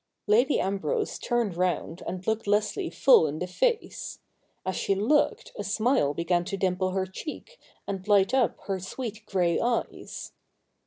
Lady 0.25 0.59
Ambrose 0.59 1.19
turned 1.19 1.55
round 1.55 2.01
and 2.07 2.25
looked 2.25 2.47
Leslie 2.47 2.89
full 2.89 3.27
in 3.27 3.37
the 3.37 3.45
face. 3.45 4.17
As 4.65 4.75
she 4.75 4.95
looked, 4.95 5.51
a 5.59 5.63
smile 5.63 6.15
began 6.15 6.43
to 6.45 6.57
dimple 6.57 6.89
her 6.89 7.05
cheek, 7.05 7.59
and 7.85 8.07
light 8.07 8.33
up 8.33 8.59
her 8.61 8.79
sweet 8.79 9.23
grey 9.27 9.59
eyes. 9.59 10.31